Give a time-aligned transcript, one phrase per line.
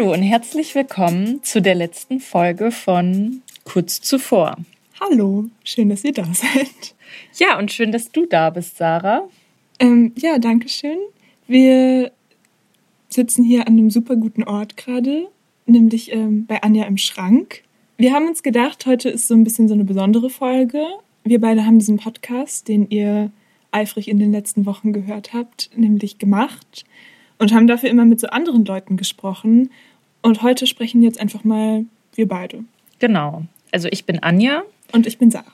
[0.00, 4.56] Hallo und herzlich willkommen zu der letzten Folge von Kurz zuvor.
[4.98, 6.94] Hallo, schön, dass ihr da seid.
[7.34, 9.28] Ja, und schön, dass du da bist, Sarah.
[9.78, 10.96] Ähm, ja, danke schön.
[11.46, 12.12] Wir
[13.10, 15.28] sitzen hier an einem super guten Ort gerade,
[15.66, 17.62] nämlich ähm, bei Anja im Schrank.
[17.98, 20.82] Wir haben uns gedacht, heute ist so ein bisschen so eine besondere Folge.
[21.24, 23.30] Wir beide haben diesen Podcast, den ihr
[23.70, 26.86] eifrig in den letzten Wochen gehört habt, nämlich gemacht
[27.40, 29.70] und haben dafür immer mit so anderen Leuten gesprochen.
[30.22, 31.84] Und heute sprechen jetzt einfach mal
[32.14, 32.64] wir beide.
[32.98, 33.44] Genau.
[33.72, 34.62] Also ich bin Anja.
[34.92, 35.52] Und ich bin Sarah.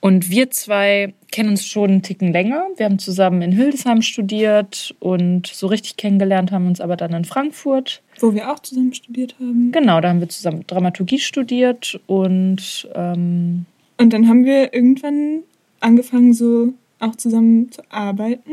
[0.00, 2.66] Und wir zwei kennen uns schon einen Ticken länger.
[2.76, 7.24] Wir haben zusammen in Hildesheim studiert und so richtig kennengelernt haben uns aber dann in
[7.24, 8.02] Frankfurt.
[8.20, 9.72] Wo wir auch zusammen studiert haben.
[9.72, 12.86] Genau, da haben wir zusammen Dramaturgie studiert und.
[12.94, 13.64] Ähm
[13.96, 15.42] und dann haben wir irgendwann
[15.80, 18.52] angefangen, so auch zusammen zu arbeiten.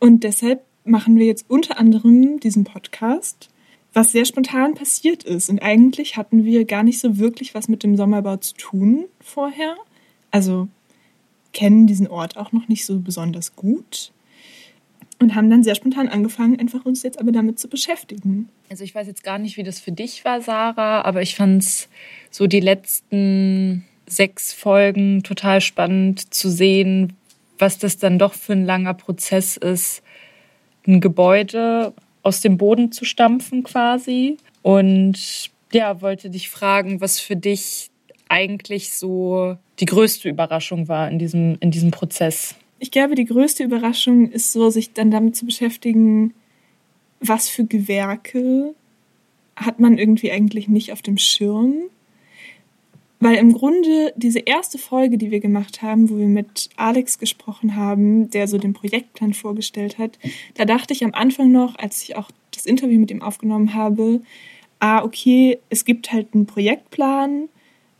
[0.00, 3.48] Und deshalb machen wir jetzt unter anderem diesen Podcast,
[3.92, 5.50] was sehr spontan passiert ist.
[5.50, 9.76] Und eigentlich hatten wir gar nicht so wirklich was mit dem Sommerbau zu tun vorher
[10.32, 10.68] also
[11.52, 14.10] kennen diesen Ort auch noch nicht so besonders gut
[15.20, 18.48] und haben dann sehr spontan angefangen, einfach uns jetzt aber damit zu beschäftigen.
[18.68, 21.62] Also ich weiß jetzt gar nicht, wie das für dich war, Sarah, aber ich fand
[21.62, 21.88] es
[22.30, 27.12] so die letzten sechs Folgen total spannend zu sehen,
[27.58, 30.02] was das dann doch für ein langer Prozess ist,
[30.86, 34.36] ein Gebäude aus dem Boden zu stampfen quasi.
[34.62, 37.90] Und ja, wollte dich fragen, was für dich
[38.28, 42.54] eigentlich so die größte Überraschung war in diesem, in diesem Prozess?
[42.78, 46.34] Ich glaube, die größte Überraschung ist so, sich dann damit zu beschäftigen,
[47.20, 48.74] was für Gewerke
[49.56, 51.74] hat man irgendwie eigentlich nicht auf dem Schirm.
[53.22, 57.76] Weil im Grunde diese erste Folge, die wir gemacht haben, wo wir mit Alex gesprochen
[57.76, 60.18] haben, der so den Projektplan vorgestellt hat,
[60.54, 64.22] da dachte ich am Anfang noch, als ich auch das Interview mit ihm aufgenommen habe,
[64.80, 67.48] ah, okay, es gibt halt einen Projektplan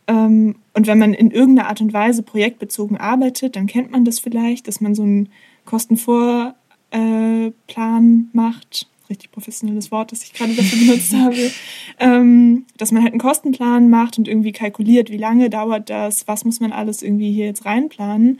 [0.07, 4.19] ähm, und wenn man in irgendeiner Art und Weise projektbezogen arbeitet, dann kennt man das
[4.19, 5.29] vielleicht, dass man so einen
[5.63, 6.53] Kostenvorplan
[6.91, 8.89] äh, macht.
[9.13, 11.51] Richtig professionelles Wort, das ich gerade dafür benutzt habe.
[11.99, 16.45] Ähm, dass man halt einen Kostenplan macht und irgendwie kalkuliert, wie lange dauert das, was
[16.45, 18.39] muss man alles irgendwie hier jetzt reinplanen.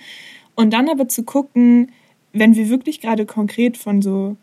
[0.56, 1.92] Und dann aber zu gucken,
[2.32, 4.36] wenn wir wirklich gerade konkret von so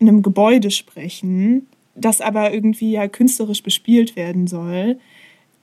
[0.00, 4.98] einem Gebäude sprechen, das aber irgendwie ja künstlerisch bespielt werden soll,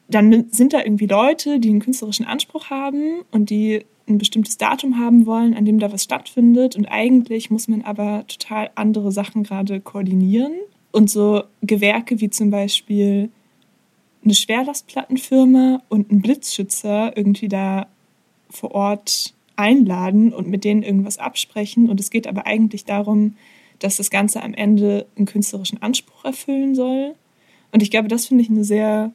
[0.08, 5.00] dann sind da irgendwie Leute, die einen künstlerischen Anspruch haben und die ein bestimmtes Datum
[5.00, 6.76] haben wollen, an dem da was stattfindet.
[6.76, 10.54] Und eigentlich muss man aber total andere Sachen gerade koordinieren.
[10.92, 13.30] Und so Gewerke wie zum Beispiel
[14.24, 17.88] eine Schwerlastplattenfirma und ein Blitzschützer irgendwie da
[18.50, 21.90] vor Ort einladen und mit denen irgendwas absprechen.
[21.90, 23.36] Und es geht aber eigentlich darum,
[23.80, 27.16] dass das Ganze am Ende einen künstlerischen Anspruch erfüllen soll.
[27.72, 29.12] Und ich glaube, das finde ich eine sehr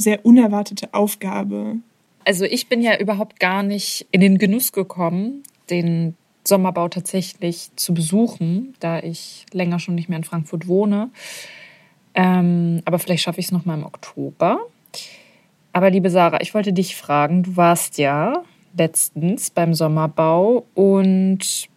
[0.00, 1.76] sehr unerwartete Aufgabe.
[2.24, 7.94] Also ich bin ja überhaupt gar nicht in den Genuss gekommen, den Sommerbau tatsächlich zu
[7.94, 11.10] besuchen, da ich länger schon nicht mehr in Frankfurt wohne.
[12.14, 14.60] Ähm, aber vielleicht schaffe ich es noch mal im Oktober.
[15.72, 18.42] Aber liebe Sarah, ich wollte dich fragen, du warst ja
[18.76, 21.68] letztens beim Sommerbau und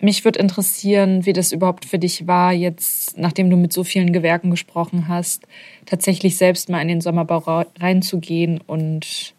[0.00, 4.12] mich würde interessieren, wie das überhaupt für dich war, jetzt, nachdem du mit so vielen
[4.12, 5.46] Gewerken gesprochen hast,
[5.86, 9.34] tatsächlich selbst mal in den Sommerbau reinzugehen und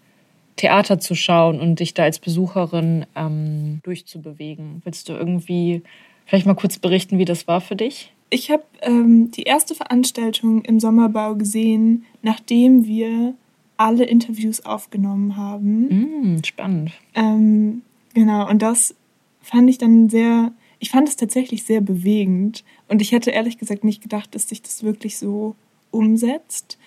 [0.56, 4.82] Theater zu schauen und dich da als Besucherin ähm, durchzubewegen.
[4.84, 5.82] Willst du irgendwie
[6.26, 8.14] vielleicht mal kurz berichten, wie das war für dich?
[8.30, 13.36] Ich habe ähm, die erste Veranstaltung im Sommerbau gesehen, nachdem wir
[13.78, 16.38] alle Interviews aufgenommen haben.
[16.38, 16.92] Mm, spannend.
[17.16, 17.82] Ähm,
[18.14, 18.96] genau, und das
[19.42, 22.64] fand ich dann sehr, ich fand es tatsächlich sehr bewegend.
[22.88, 25.56] Und ich hätte ehrlich gesagt nicht gedacht, dass sich das wirklich so
[25.92, 26.78] umsetzt.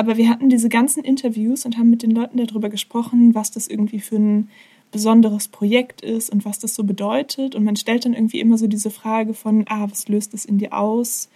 [0.00, 3.68] Aber wir hatten diese ganzen Interviews und haben mit den Leuten darüber gesprochen, was das
[3.68, 4.48] irgendwie für ein
[4.92, 7.54] besonderes Projekt ist und was das so bedeutet.
[7.54, 10.56] Und man stellt dann irgendwie immer so diese Frage von, ah, was löst das in
[10.56, 11.28] dir aus,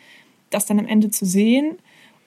[0.49, 1.77] das dann am Ende zu sehen.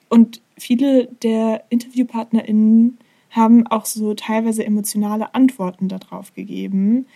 [0.08, 2.98] Und viele der InterviewpartnerInnen
[3.30, 7.06] haben auch so teilweise emotionale Antworten darauf gegeben.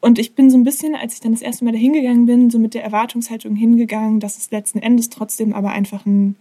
[0.00, 2.50] Und ich bin so ein bisschen, als ich dann das erste Mal da hingegangen bin,
[2.50, 6.34] so mit der Erwartungshaltung hingegangen, dass es letzten Endes trotzdem aber einfach ein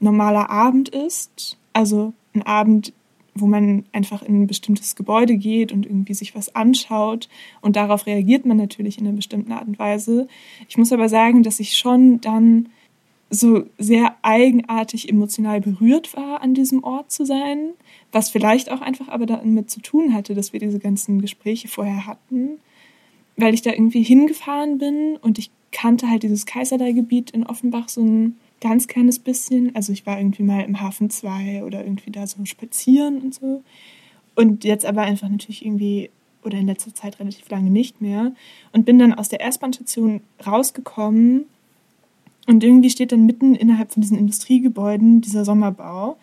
[0.00, 1.58] normaler Abend ist.
[1.72, 2.92] Also ein Abend,
[3.34, 7.28] wo man einfach in ein bestimmtes Gebäude geht und irgendwie sich was anschaut.
[7.60, 10.28] Und darauf reagiert man natürlich in einer bestimmten Art und Weise.
[10.68, 12.68] Ich muss aber sagen, dass ich schon dann
[13.30, 17.70] so sehr eigenartig emotional berührt war, an diesem Ort zu sein,
[18.12, 22.06] was vielleicht auch einfach aber damit zu tun hatte, dass wir diese ganzen Gespräche vorher
[22.06, 22.58] hatten
[23.36, 28.00] weil ich da irgendwie hingefahren bin und ich kannte halt dieses Kaiserlei-Gebiet in Offenbach so
[28.00, 29.76] ein ganz kleines bisschen.
[29.76, 33.62] Also ich war irgendwie mal im Hafen 2 oder irgendwie da so spazieren und so.
[34.34, 36.10] Und jetzt aber einfach natürlich irgendwie
[36.42, 38.32] oder in letzter Zeit relativ lange nicht mehr.
[38.72, 41.44] Und bin dann aus der S-Bahn-Station rausgekommen
[42.46, 46.16] und irgendwie steht dann mitten innerhalb von diesen Industriegebäuden dieser Sommerbau.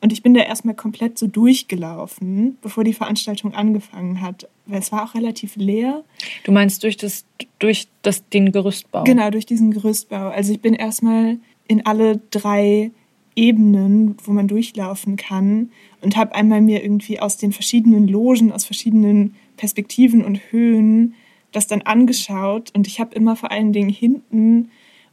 [0.00, 4.48] Und ich bin da erstmal komplett so durchgelaufen, bevor die Veranstaltung angefangen hat.
[4.66, 6.04] Weil es war auch relativ leer.
[6.44, 7.24] Du meinst durch, das,
[7.58, 9.02] durch das, den Gerüstbau?
[9.04, 10.28] Genau, durch diesen Gerüstbau.
[10.28, 12.90] Also ich bin erstmal in alle drei
[13.36, 15.70] Ebenen, wo man durchlaufen kann
[16.00, 21.14] und habe einmal mir irgendwie aus den verschiedenen Logen, aus verschiedenen Perspektiven und Höhen
[21.52, 24.70] das dann angeschaut und ich habe immer vor allen Dingen hinten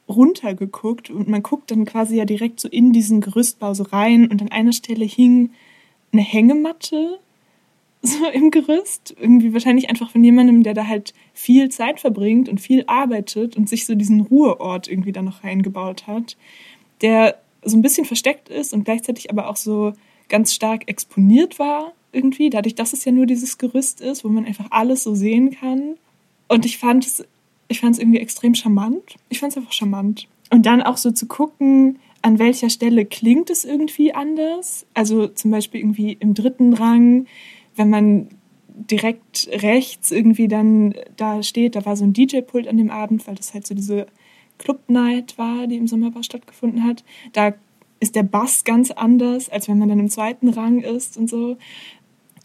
[0.10, 4.42] runtergeguckt und man guckt dann quasi ja direkt so in diesen Gerüstbau so rein und
[4.42, 5.52] an einer Stelle hing
[6.12, 7.20] eine Hängematte
[8.20, 9.16] so im Gerüst.
[9.20, 13.70] Irgendwie wahrscheinlich einfach von jemandem, der da halt viel Zeit verbringt und viel arbeitet und
[13.70, 16.38] sich so diesen Ruheort irgendwie da noch reingebaut hat,
[17.02, 19.94] der so ein bisschen versteckt ist und gleichzeitig aber auch so
[20.30, 24.46] ganz stark exponiert war irgendwie, dadurch, dass es ja nur dieses Gerüst ist, wo man
[24.46, 25.98] einfach alles so sehen kann.
[26.48, 27.26] Und ich fand es,
[27.68, 29.18] ich fand es irgendwie extrem charmant.
[29.30, 30.28] Ich fand es einfach charmant.
[30.50, 34.88] Und dann auch so zu gucken, an welcher Stelle klingt es irgendwie anders.
[34.94, 37.28] Also zum Beispiel irgendwie im dritten Rang,
[37.76, 38.30] wenn man
[38.68, 43.36] direkt rechts irgendwie dann da steht, da war so ein DJ-Pult an dem Abend, weil
[43.36, 44.08] das halt so diese
[44.58, 47.04] Club Night war, die im Sommerbau stattgefunden hat.
[47.34, 47.54] Da
[48.00, 51.58] ist der Bass ganz anders, als wenn man dann im zweiten Rang ist und so.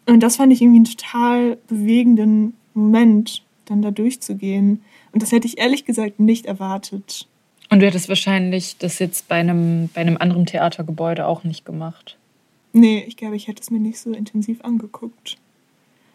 [0.06, 4.82] Und das fand ich irgendwie einen total bewegenden Moment, dann da durchzugehen.
[5.12, 7.28] Und das hätte ich ehrlich gesagt nicht erwartet.
[7.70, 12.16] Und du hättest wahrscheinlich das jetzt bei einem, bei einem anderen Theatergebäude auch nicht gemacht.
[12.72, 15.38] Nee, ich glaube, ich hätte es mir nicht so intensiv angeguckt.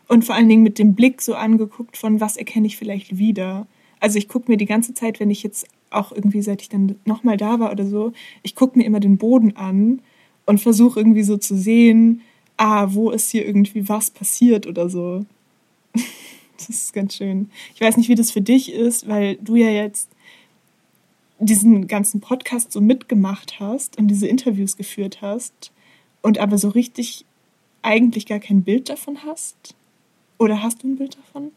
[0.08, 3.68] Und vor allen Dingen mit dem Blick so angeguckt, von was erkenne ich vielleicht wieder.
[4.00, 6.96] Also ich gucke mir die ganze Zeit, wenn ich jetzt auch irgendwie, seit ich dann
[7.06, 8.14] nochmal da war oder so,
[8.44, 10.02] ich gucke mir immer den Boden an
[10.46, 12.22] und versuche irgendwie so zu sehen,
[12.58, 15.26] ah, wo ist hier irgendwie was passiert oder so.
[16.58, 17.50] das ist ganz schön.
[17.74, 20.10] Ich weiß nicht, wie das für dich ist, weil du ja jetzt
[21.40, 25.72] diesen ganzen Podcast so mitgemacht hast und diese Interviews geführt hast
[26.26, 27.24] und aber so richtig
[27.84, 29.76] eigentlich gar kein Bild davon hast.
[30.40, 31.52] Oder hast du ein Bild davon?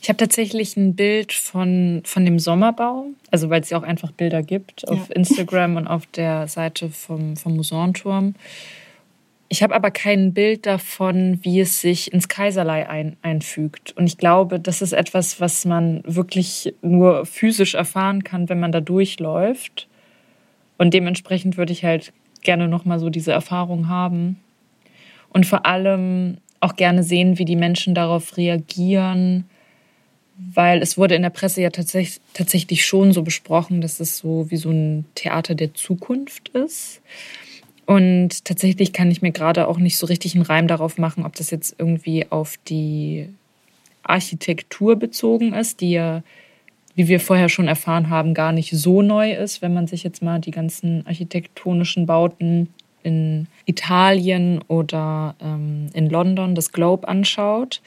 [0.00, 4.10] Ich habe tatsächlich ein Bild von, von dem Sommerbau, also weil es ja auch einfach
[4.10, 5.16] Bilder gibt auf ja.
[5.16, 8.36] Instagram und auf der Seite vom, vom Musanturm.
[9.50, 13.92] Ich habe aber kein Bild davon, wie es sich ins Kaiserlei ein, einfügt.
[13.98, 18.72] Und ich glaube, das ist etwas, was man wirklich nur physisch erfahren kann, wenn man
[18.72, 19.88] da durchläuft.
[20.78, 24.40] Und dementsprechend würde ich halt gerne nochmal so diese Erfahrung haben.
[25.30, 29.44] Und vor allem auch gerne sehen, wie die Menschen darauf reagieren,
[30.36, 34.50] weil es wurde in der Presse ja tatsächlich, tatsächlich schon so besprochen, dass es so
[34.50, 37.00] wie so ein Theater der Zukunft ist.
[37.86, 41.36] Und tatsächlich kann ich mir gerade auch nicht so richtig einen Reim darauf machen, ob
[41.36, 43.28] das jetzt irgendwie auf die
[44.02, 46.22] Architektur bezogen ist, die ja,
[46.94, 50.22] wie wir vorher schon erfahren haben, gar nicht so neu ist, wenn man sich jetzt
[50.22, 52.68] mal die ganzen architektonischen Bauten
[53.02, 57.82] in Italien oder ähm, in London, das Globe anschaut.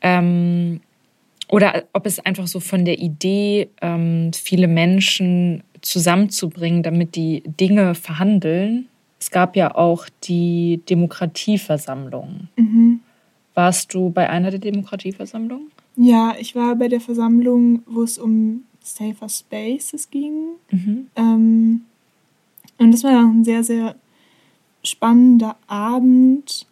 [0.00, 0.80] Ähm,
[1.48, 7.94] oder ob es einfach so von der Idee, ähm, viele Menschen zusammenzubringen, damit die Dinge
[7.94, 8.88] verhandeln,
[9.18, 12.48] es gab ja auch die Demokratieversammlung.
[12.56, 13.00] Mhm.
[13.54, 15.70] Warst du bei einer der Demokratieversammlungen?
[15.96, 20.56] Ja, ich war bei der Versammlung, wo es um Safer Spaces ging.
[20.70, 21.06] Mhm.
[21.16, 21.80] Ähm,
[22.78, 23.96] und das war ein sehr, sehr
[24.84, 26.66] spannender Abend,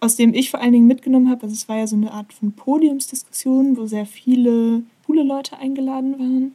[0.00, 1.42] aus dem ich vor allen Dingen mitgenommen habe.
[1.44, 6.18] Also es war ja so eine Art von Podiumsdiskussion, wo sehr viele coole Leute eingeladen
[6.18, 6.54] waren,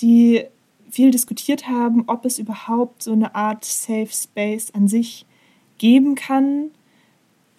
[0.00, 0.44] die
[0.90, 5.26] viel diskutiert haben, ob es überhaupt so eine Art Safe Space an sich
[5.78, 6.70] geben kann.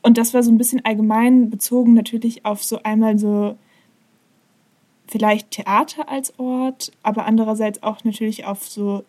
[0.06, 3.58] Und das war so ein bisschen allgemein bezogen natürlich auf so einmal so
[5.08, 9.04] vielleicht Theater als Ort, aber andererseits auch natürlich auf so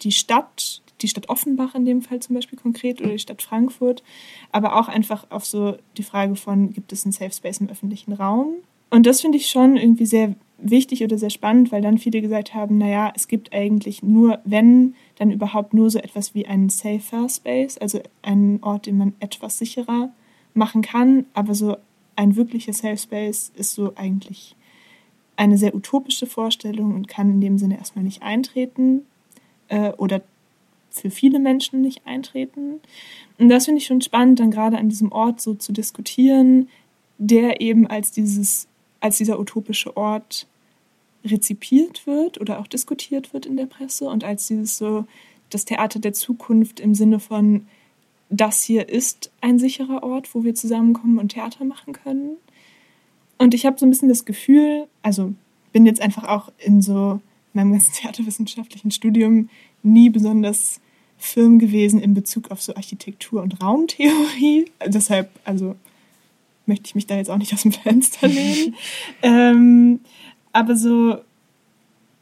[0.00, 4.02] die Stadt, die Stadt Offenbach in dem Fall zum Beispiel konkret oder die Stadt Frankfurt,
[4.50, 8.12] aber auch einfach auf so die Frage von, gibt es einen Safe Space im öffentlichen
[8.12, 8.54] Raum?
[8.90, 12.54] Und das finde ich schon irgendwie sehr wichtig oder sehr spannend, weil dann viele gesagt
[12.54, 17.28] haben, naja, es gibt eigentlich nur, wenn, dann überhaupt nur so etwas wie einen safer
[17.28, 20.10] Space, also einen Ort, den man etwas sicherer
[20.54, 21.76] machen kann, aber so
[22.16, 24.54] ein wirklicher Safe Space ist so eigentlich
[25.36, 29.02] eine sehr utopische Vorstellung und kann in dem Sinne erstmal nicht eintreten
[29.68, 30.22] äh, oder
[30.90, 32.80] für viele Menschen nicht eintreten.
[33.38, 36.68] Und das finde ich schon spannend, dann gerade an diesem Ort so zu diskutieren,
[37.18, 38.68] der eben als dieses
[39.00, 40.46] als dieser utopische Ort
[41.24, 45.04] rezipiert wird oder auch diskutiert wird in der Presse und als dieses so
[45.50, 47.66] das Theater der Zukunft im Sinne von
[48.36, 52.36] das hier ist ein sicherer Ort, wo wir zusammenkommen und Theater machen können.
[53.38, 55.34] Und ich habe so ein bisschen das Gefühl, also
[55.72, 57.20] bin jetzt einfach auch in so
[57.52, 59.48] meinem ganzen theaterwissenschaftlichen Studium
[59.82, 60.80] nie besonders
[61.16, 64.66] firm gewesen in Bezug auf so Architektur und Raumtheorie.
[64.86, 65.76] Deshalb, also
[66.66, 68.74] möchte ich mich da jetzt auch nicht aus dem Fenster lehnen.
[69.22, 70.00] ähm,
[70.52, 71.18] aber so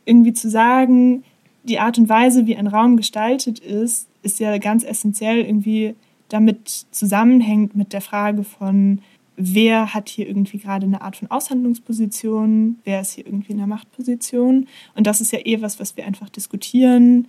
[0.04, 1.24] irgendwie zu sagen,
[1.64, 5.94] die Art und Weise, wie ein Raum gestaltet ist, ist ja ganz essentiell irgendwie
[6.28, 9.00] damit zusammenhängt mit der Frage von,
[9.36, 13.66] wer hat hier irgendwie gerade eine Art von Aushandlungsposition, wer ist hier irgendwie in der
[13.66, 14.66] Machtposition.
[14.94, 17.28] Und das ist ja eh was, was wir einfach diskutieren,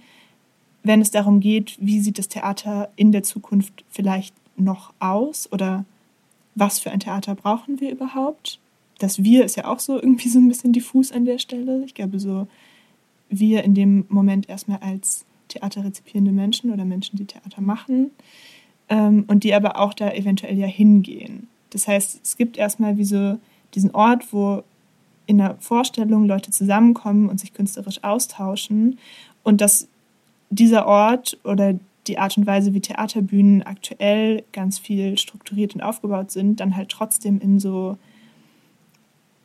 [0.83, 5.85] wenn es darum geht, wie sieht das Theater in der Zukunft vielleicht noch aus oder
[6.55, 8.59] was für ein Theater brauchen wir überhaupt.
[8.99, 11.83] Das Wir ist ja auch so irgendwie so ein bisschen diffus an der Stelle.
[11.85, 12.47] Ich glaube, so
[13.39, 18.11] wir in dem Moment erstmal als theaterrezipierende Menschen oder Menschen, die Theater machen
[18.89, 21.47] ähm, und die aber auch da eventuell ja hingehen.
[21.69, 23.37] Das heißt, es gibt erstmal wie so
[23.73, 24.63] diesen Ort, wo
[25.25, 28.97] in der Vorstellung Leute zusammenkommen und sich künstlerisch austauschen
[29.43, 29.87] und dass
[30.49, 31.75] dieser Ort oder
[32.07, 36.89] die Art und Weise, wie Theaterbühnen aktuell ganz viel strukturiert und aufgebaut sind, dann halt
[36.89, 37.97] trotzdem in so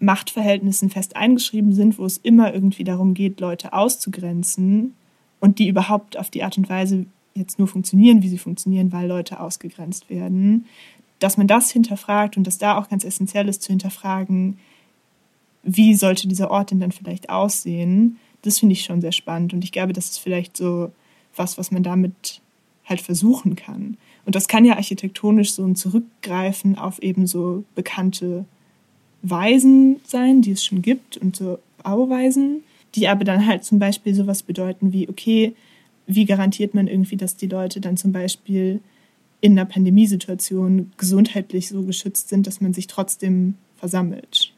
[0.01, 4.95] Machtverhältnissen fest eingeschrieben sind, wo es immer irgendwie darum geht, Leute auszugrenzen
[5.41, 9.09] und die überhaupt auf die Art und Weise jetzt nur funktionieren, wie sie funktionieren, weil
[9.09, 10.67] Leute ausgegrenzt werden,
[11.19, 14.59] dass man das hinterfragt und dass da auch ganz essentiell ist zu hinterfragen,
[15.63, 19.65] wie sollte dieser Ort denn dann vielleicht aussehen, das finde ich schon sehr spannend und
[19.65, 20.93] ich glaube, das ist vielleicht so
[21.35, 22.41] was, was man damit
[22.85, 23.97] halt versuchen kann.
[24.25, 28.45] Und das kann ja architektonisch so ein Zurückgreifen auf eben so bekannte
[29.23, 32.63] Weisen sein, die es schon gibt und so Bauweisen,
[32.95, 35.55] die aber dann halt zum Beispiel sowas bedeuten wie, okay,
[36.07, 38.81] wie garantiert man irgendwie, dass die Leute dann zum Beispiel
[39.41, 44.53] in einer Pandemiesituation gesundheitlich so geschützt sind, dass man sich trotzdem versammelt.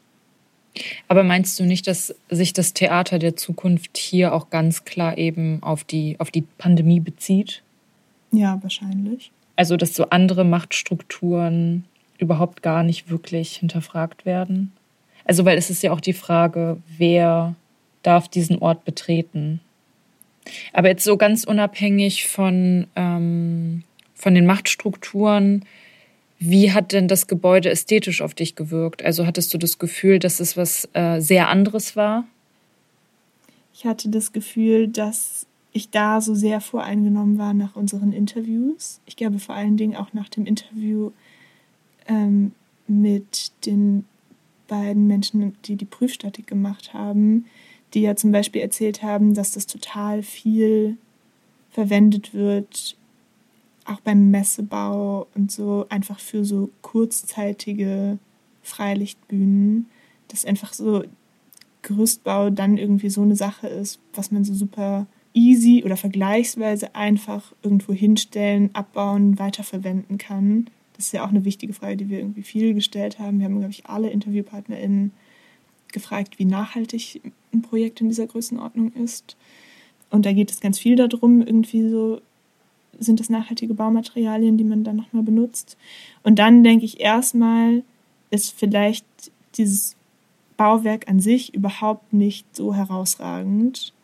[1.09, 5.63] Aber meinst du nicht, dass sich das Theater der Zukunft hier auch ganz klar eben
[5.63, 7.63] auf die, auf die Pandemie bezieht?
[8.31, 9.33] Ja, wahrscheinlich.
[9.57, 11.85] Also, dass so andere Machtstrukturen
[12.21, 14.73] überhaupt gar nicht wirklich hinterfragt werden?
[15.25, 17.55] Also, weil es ist ja auch die Frage, wer
[18.03, 19.61] darf diesen Ort betreten?
[20.73, 23.83] Aber jetzt so ganz unabhängig von, ähm,
[24.15, 25.65] von den Machtstrukturen,
[26.39, 29.05] wie hat denn das Gebäude ästhetisch auf dich gewirkt?
[29.05, 32.25] Also hattest du das Gefühl, dass es was äh, sehr anderes war?
[33.75, 39.01] Ich hatte das Gefühl, dass ich da so sehr voreingenommen war nach unseren Interviews.
[39.07, 41.13] Ich glaube vor allen Dingen auch nach dem Interview
[42.11, 42.53] ähm,
[42.87, 44.05] mit den
[44.69, 47.47] beiden Menschen, die die Prüfstatik gemacht haben,
[47.95, 50.97] die ja zum Beispiel erzählt haben, dass das total viel
[51.71, 52.97] verwendet wird
[53.91, 58.19] auch beim Messebau und so einfach für so kurzzeitige
[58.63, 59.87] Freilichtbühnen,
[60.29, 61.03] dass einfach so
[61.83, 67.53] Gerüstbau dann irgendwie so eine Sache ist, was man so super easy oder vergleichsweise einfach
[67.63, 70.67] irgendwo hinstellen, abbauen, weiterverwenden kann.
[71.01, 73.39] Das ist ja auch eine wichtige Frage, die wir irgendwie viel gestellt haben.
[73.39, 75.13] Wir haben, glaube ich, alle InterviewpartnerInnen
[75.93, 77.23] gefragt, wie nachhaltig
[77.55, 79.35] ein Projekt in dieser Größenordnung ist.
[80.11, 82.21] Und da geht es ganz viel darum, irgendwie so
[82.99, 85.79] sind das nachhaltige Baumaterialien, die man dann nochmal benutzt.
[86.23, 87.83] Und dann denke ich erstmal,
[88.29, 89.07] ist vielleicht
[89.57, 89.97] dieses
[90.59, 93.95] Bauwerk an sich überhaupt nicht so herausragend.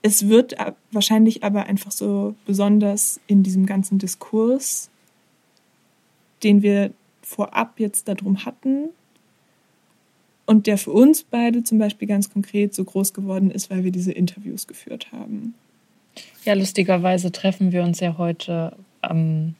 [0.00, 0.56] Es wird
[0.92, 4.88] wahrscheinlich aber einfach so besonders in diesem ganzen Diskurs,
[6.42, 8.88] den wir vorab jetzt darum hatten
[10.46, 13.92] und der für uns beide zum Beispiel ganz konkret so groß geworden ist, weil wir
[13.92, 15.54] diese Interviews geführt haben.
[16.44, 19.54] Ja, lustigerweise treffen wir uns ja heute am,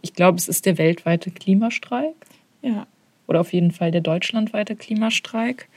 [0.00, 2.14] ich glaube, es ist der weltweite Klimastreik.
[2.62, 2.86] Ja.
[3.26, 5.68] Oder auf jeden Fall der deutschlandweite Klimastreik.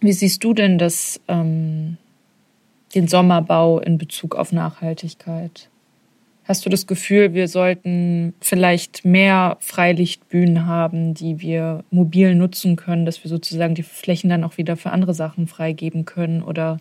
[0.00, 1.96] Wie siehst du denn das, ähm,
[2.94, 5.68] den Sommerbau in Bezug auf Nachhaltigkeit?
[6.48, 13.04] Hast du das Gefühl, wir sollten vielleicht mehr Freilichtbühnen haben, die wir mobil nutzen können,
[13.04, 16.42] dass wir sozusagen die Flächen dann auch wieder für andere Sachen freigeben können?
[16.42, 16.78] Oder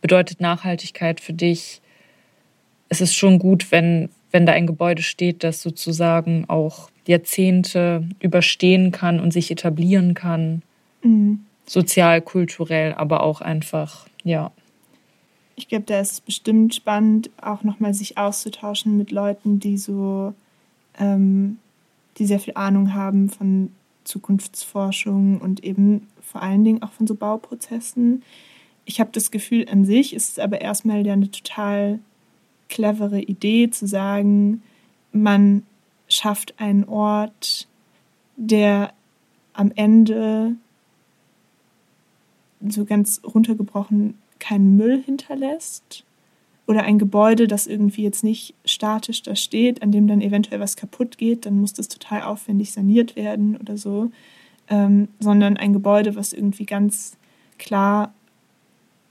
[0.00, 1.80] bedeutet Nachhaltigkeit für dich,
[2.88, 8.90] es ist schon gut, wenn, wenn da ein Gebäude steht, das sozusagen auch Jahrzehnte überstehen
[8.90, 10.62] kann und sich etablieren kann.
[11.04, 11.46] Mhm.
[11.66, 14.50] Sozial, kulturell, aber auch einfach, ja.
[15.56, 20.34] Ich glaube, da ist es bestimmt spannend, auch nochmal sich auszutauschen mit Leuten, die so,
[20.98, 21.58] ähm,
[22.18, 23.70] die sehr viel Ahnung haben von
[24.04, 28.22] Zukunftsforschung und eben vor allen Dingen auch von so Bauprozessen.
[28.86, 32.00] ich habe das Gefühl, an sich ist es aber erstmal ja eine total
[32.68, 34.62] clevere Idee zu sagen,
[35.12, 35.62] man
[36.08, 37.68] schafft einen Ort,
[38.36, 38.92] der
[39.52, 40.56] am Ende
[42.68, 46.04] so ganz runtergebrochen keinen Müll hinterlässt
[46.66, 50.76] oder ein Gebäude, das irgendwie jetzt nicht statisch da steht, an dem dann eventuell was
[50.76, 54.10] kaputt geht, dann muss das total aufwendig saniert werden oder so,
[54.68, 57.16] ähm, sondern ein Gebäude, was irgendwie ganz
[57.58, 58.14] klar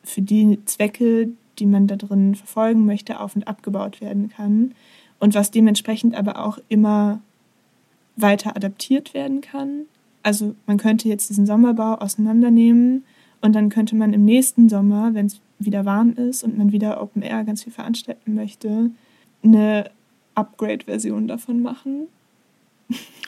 [0.03, 4.73] für die Zwecke, die man da drin verfolgen möchte, auf und abgebaut werden kann
[5.19, 7.21] und was dementsprechend aber auch immer
[8.15, 9.83] weiter adaptiert werden kann.
[10.23, 13.03] Also man könnte jetzt diesen Sommerbau auseinandernehmen
[13.43, 17.01] und dann könnte man im nächsten Sommer, wenn es wieder warm ist und man wieder
[17.01, 18.89] Open Air ganz viel veranstalten möchte,
[19.43, 19.91] eine
[20.33, 22.07] Upgrade-Version davon machen.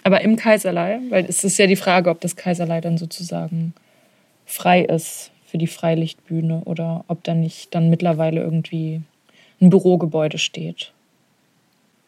[0.04, 3.74] Aber im Kaiserlei, weil es ist ja die Frage, ob das Kaiserlei dann sozusagen
[4.46, 9.02] frei ist für die Freilichtbühne oder ob da nicht dann mittlerweile irgendwie
[9.60, 10.94] ein Bürogebäude steht.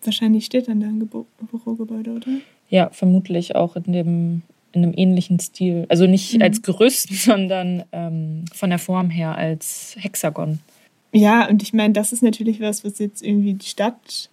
[0.02, 2.32] Wahrscheinlich steht dann da ein Gebo Bürogebäude, oder?
[2.70, 4.42] Ja, vermutlich auch in dem
[4.78, 5.86] in einem ähnlichen Stil.
[5.90, 6.42] Also nicht mhm.
[6.42, 10.60] als Gerüst, sondern ähm, von der Form her als Hexagon.
[11.12, 14.30] Ja, und ich meine, das ist natürlich was, was jetzt irgendwie die Stadt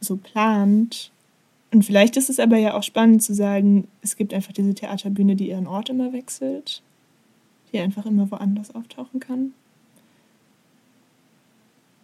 [0.00, 1.10] so plant.
[1.70, 5.36] Und vielleicht ist es aber ja auch spannend zu sagen, es gibt einfach diese Theaterbühne,
[5.36, 6.82] die ihren Ort immer wechselt
[7.72, 9.52] die einfach immer woanders auftauchen kann.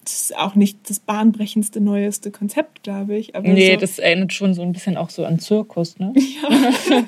[0.04, 3.34] Das ist auch nicht das bahnbrechendste, neueste Konzept, glaube ich.
[3.34, 6.12] Aber nee, so das erinnert schon so ein bisschen auch so an Zirkus, ne?
[6.90, 7.04] Ja.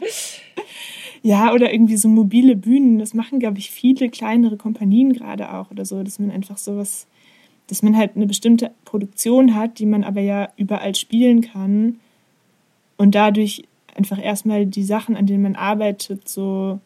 [1.23, 2.99] ja, oder irgendwie so mobile Bühnen.
[2.99, 7.07] Das machen, glaube ich, viele kleinere Kompanien gerade auch oder so, dass man einfach sowas,
[7.67, 12.01] dass man halt eine bestimmte Produktion hat, die man aber ja überall spielen kann
[12.97, 16.81] und dadurch einfach erstmal die Sachen, an denen man arbeitet, so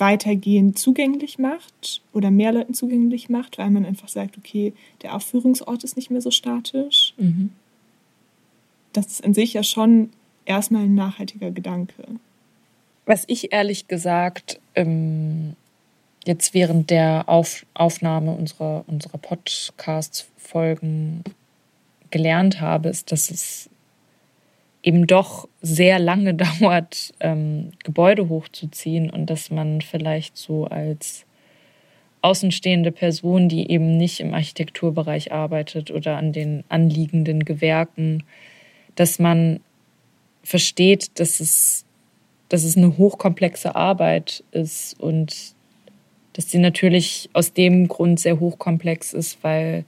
[0.00, 5.84] weitergehend zugänglich macht oder mehr Leuten zugänglich macht, weil man einfach sagt, okay, der Aufführungsort
[5.84, 7.14] ist nicht mehr so statisch.
[7.16, 7.50] Mhm.
[8.92, 10.10] Das ist an sich ja schon
[10.44, 12.06] erstmal ein nachhaltiger Gedanke.
[13.04, 15.54] Was ich ehrlich gesagt ähm,
[16.24, 21.22] jetzt während der Auf Aufnahme unserer, unserer Podcast-Folgen
[22.10, 23.68] gelernt habe, ist, dass es
[24.86, 31.26] eben doch sehr lange dauert, ähm, Gebäude hochzuziehen und dass man vielleicht so als
[32.22, 38.22] außenstehende Person, die eben nicht im Architekturbereich arbeitet oder an den anliegenden Gewerken,
[38.94, 39.60] dass man
[40.42, 41.84] versteht, dass es,
[42.48, 45.54] dass es eine hochkomplexe Arbeit ist und
[46.32, 49.84] dass sie natürlich aus dem Grund sehr hochkomplex ist, weil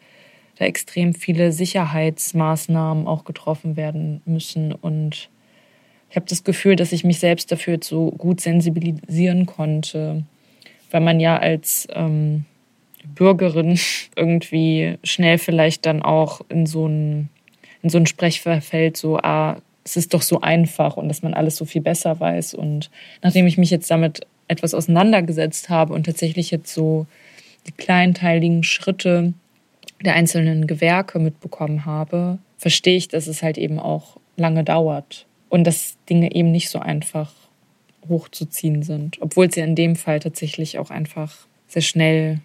[0.59, 4.73] da extrem viele Sicherheitsmaßnahmen auch getroffen werden müssen.
[4.73, 5.29] Und
[6.11, 10.25] ich habe das Gefühl, dass ich mich selbst dafür so gut sensibilisieren konnte,
[10.90, 12.44] weil man ja als ähm,
[13.14, 13.79] Bürgerin
[14.16, 17.29] irgendwie schnell vielleicht dann auch in so ein,
[17.83, 21.35] in so ein Sprech verfällt, so, ah, es ist doch so einfach und dass man
[21.35, 22.55] alles so viel besser weiß.
[22.55, 22.90] Und
[23.23, 27.07] nachdem ich mich jetzt damit etwas auseinandergesetzt habe und tatsächlich jetzt so
[27.66, 29.35] die kleinteiligen Schritte
[30.04, 35.64] der einzelnen Gewerke mitbekommen habe, verstehe ich, dass es halt eben auch lange dauert und
[35.64, 37.32] dass Dinge eben nicht so einfach
[38.08, 41.34] hochzuziehen sind, obwohl es ja in dem Fall tatsächlich auch einfach
[41.66, 42.40] sehr schnell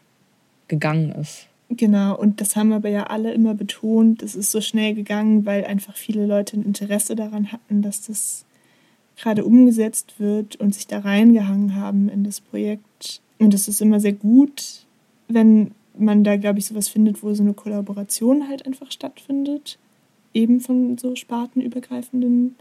[0.67, 1.47] gegangen ist.
[1.69, 5.65] Genau, und das haben aber ja alle immer betont, es ist so schnell gegangen, weil
[5.65, 8.45] einfach viele Leute ein Interesse daran hatten, dass das
[9.17, 13.21] gerade umgesetzt wird und sich da reingehangen haben in das Projekt.
[13.39, 14.85] Und das ist immer sehr gut,
[15.27, 19.77] wenn man da, glaube ich, sowas findet, wo so eine Kollaboration halt einfach stattfindet.
[20.34, 22.56] Eben von so spartenübergreifenden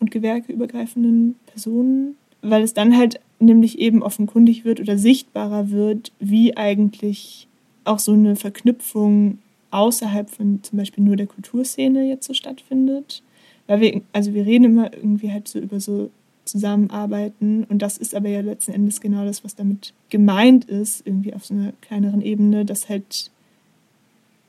[0.00, 2.16] und gewerkeübergreifenden Personen.
[2.42, 7.48] Weil es dann halt nämlich eben offenkundig wird oder sichtbarer wird, wie eigentlich
[7.84, 9.38] auch so eine Verknüpfung
[9.70, 13.22] außerhalb von zum Beispiel nur der Kulturszene jetzt so stattfindet.
[13.66, 16.10] Weil wir, also wir reden immer irgendwie halt so über so
[16.44, 17.64] zusammenarbeiten.
[17.64, 21.44] Und das ist aber ja letzten Endes genau das, was damit gemeint ist, irgendwie auf
[21.44, 23.30] so einer kleineren Ebene, dass halt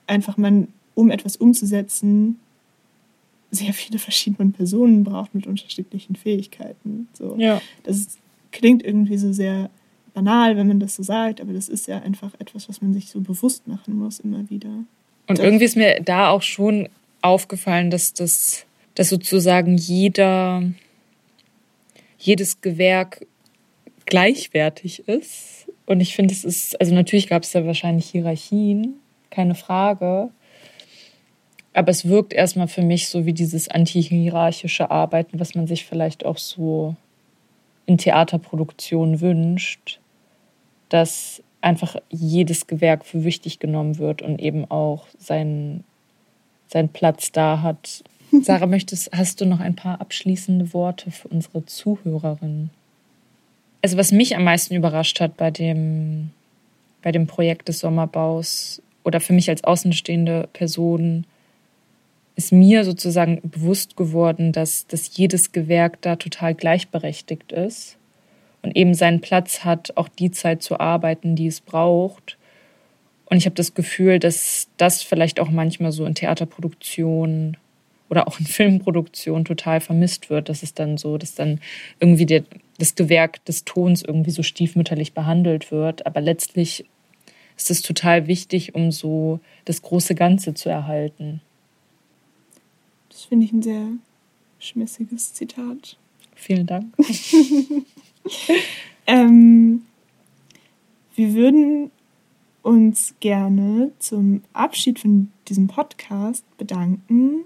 [0.08, 2.40] einfach man, um etwas umzusetzen,
[3.52, 7.08] sehr viele verschiedene Personen braucht mit unterschiedlichen Fähigkeiten.
[7.14, 7.36] So.
[7.38, 7.62] Ja.
[7.84, 8.18] Das
[8.52, 9.70] klingt irgendwie so sehr
[10.14, 13.10] banal, wenn man das so sagt, aber das ist ja einfach etwas, was man sich
[13.10, 14.70] so bewusst machen muss immer wieder.
[15.28, 16.90] Und das irgendwie ist mir da auch schon
[17.22, 20.64] aufgefallen, dass das dass sozusagen jeder
[22.18, 23.26] jedes Gewerk
[24.06, 25.72] gleichwertig ist.
[25.86, 28.96] Und ich finde, es ist, also natürlich gab es da wahrscheinlich Hierarchien,
[29.30, 30.30] keine Frage.
[31.74, 36.26] Aber es wirkt erstmal für mich so wie dieses antihierarchische Arbeiten, was man sich vielleicht
[36.26, 36.96] auch so
[37.86, 40.00] in Theaterproduktionen wünscht,
[40.90, 45.84] dass einfach jedes Gewerk für wichtig genommen wird und eben auch seinen,
[46.68, 48.04] seinen Platz da hat.
[48.44, 52.70] Sarah, möchtest, hast du noch ein paar abschließende Worte für unsere Zuhörerinnen?
[53.82, 56.32] Also was mich am meisten überrascht hat bei dem,
[57.02, 61.26] bei dem Projekt des Sommerbaus oder für mich als außenstehende Person,
[62.36, 67.98] ist mir sozusagen bewusst geworden, dass, dass jedes Gewerk da total gleichberechtigt ist
[68.62, 72.38] und eben seinen Platz hat, auch die Zeit zu arbeiten, die es braucht.
[73.28, 77.58] Und ich habe das Gefühl, dass das vielleicht auch manchmal so in Theaterproduktionen
[78.16, 80.50] oder auch in Filmproduktionen total vermisst wird.
[80.50, 81.60] dass es dann so, dass dann
[82.00, 82.44] irgendwie der,
[82.78, 86.06] das Gewerk des Tons irgendwie so stiefmütterlich behandelt wird.
[86.06, 86.86] Aber letztlich
[87.58, 91.42] ist es total wichtig, um so das große Ganze zu erhalten.
[93.10, 93.88] Das finde ich ein sehr
[94.60, 95.98] schmissiges Zitat.
[96.36, 96.94] Vielen Dank.
[99.08, 99.84] ähm,
[101.16, 101.92] wir würden
[102.62, 107.46] uns gerne zum Abschied von diesem Podcast bedanken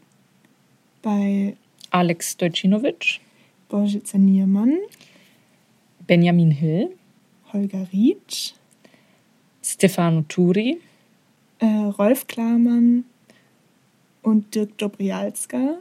[1.01, 1.55] bei
[1.91, 3.19] Alex Dojcinovic,
[3.67, 4.77] Božica Niermann,
[6.07, 6.89] Benjamin Hill,
[7.53, 8.53] Holger Rietsch,
[9.63, 10.79] Stefano Turi,
[11.59, 13.05] äh, Rolf Klamann
[14.21, 15.79] und Dirk Dobrialska.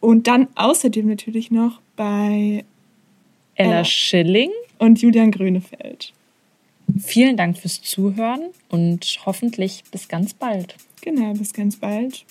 [0.00, 2.64] Und dann außerdem natürlich noch bei
[3.54, 6.12] Ella, Ella Schilling und Julian Grönefeld.
[6.98, 10.76] Vielen Dank fürs Zuhören und hoffentlich bis ganz bald.
[11.02, 12.24] Genau, bis ganz bald.